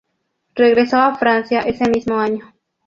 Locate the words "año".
2.17-2.51